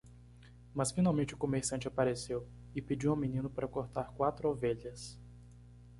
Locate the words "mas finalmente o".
0.73-1.37